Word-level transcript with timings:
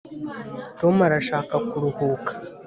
tom 0.79 0.95
arashaka 1.07 1.53
kuruhuka 1.69 2.31